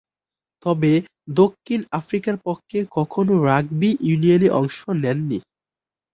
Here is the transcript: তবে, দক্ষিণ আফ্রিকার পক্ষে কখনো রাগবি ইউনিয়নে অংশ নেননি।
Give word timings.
তবে, 0.65 0.91
দক্ষিণ 1.35 1.79
আফ্রিকার 1.99 2.35
পক্ষে 2.45 2.79
কখনো 2.97 3.33
রাগবি 3.47 3.89
ইউনিয়নে 4.01 4.49
অংশ 4.59 4.77
নেননি। 5.01 5.39